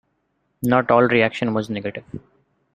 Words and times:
Not 0.63 0.89
all 0.89 1.03
reaction 1.03 1.53
was 1.53 1.69
negative. 1.69 2.03